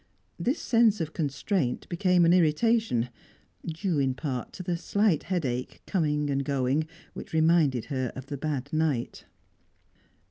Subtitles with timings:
[0.39, 3.09] This sense of constraint became an irritation
[3.63, 8.37] due in part to the slight headache, coming and going, which reminded her of her
[8.37, 9.25] bad night.